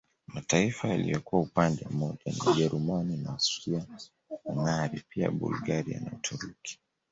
Mataifa 0.27 0.87
yaliyokuwa 0.87 1.41
upande 1.41 1.85
mmoja 1.91 2.17
ni 2.25 2.35
Ujerumani 2.51 3.17
na 3.17 3.29
Austria 3.29 3.85
Hungaria 4.43 5.01
pia 5.09 5.31
Bulgaria 5.31 5.99
na 5.99 6.11
Uturuki 6.11 6.79